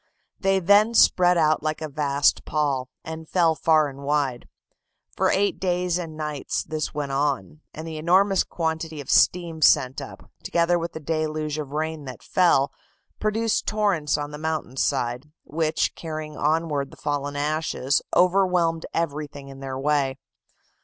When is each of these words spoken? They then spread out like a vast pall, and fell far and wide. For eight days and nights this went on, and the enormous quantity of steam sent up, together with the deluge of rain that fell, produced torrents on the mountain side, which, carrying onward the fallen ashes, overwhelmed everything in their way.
They 0.39 0.57
then 0.59 0.95
spread 0.95 1.37
out 1.37 1.61
like 1.61 1.79
a 1.79 1.87
vast 1.87 2.43
pall, 2.43 2.89
and 3.03 3.29
fell 3.29 3.53
far 3.53 3.87
and 3.87 3.99
wide. 3.99 4.47
For 5.15 5.29
eight 5.29 5.59
days 5.59 5.99
and 5.99 6.17
nights 6.17 6.63
this 6.63 6.91
went 6.91 7.11
on, 7.11 7.61
and 7.71 7.87
the 7.87 7.97
enormous 7.97 8.43
quantity 8.43 8.99
of 8.99 9.11
steam 9.11 9.61
sent 9.61 10.01
up, 10.01 10.31
together 10.41 10.79
with 10.79 10.93
the 10.93 10.99
deluge 10.99 11.59
of 11.59 11.71
rain 11.73 12.05
that 12.05 12.23
fell, 12.23 12.71
produced 13.19 13.67
torrents 13.67 14.17
on 14.17 14.31
the 14.31 14.39
mountain 14.39 14.75
side, 14.77 15.29
which, 15.43 15.93
carrying 15.93 16.35
onward 16.35 16.89
the 16.89 16.97
fallen 16.97 17.35
ashes, 17.35 18.01
overwhelmed 18.15 18.87
everything 18.95 19.49
in 19.49 19.59
their 19.59 19.77
way. 19.77 20.17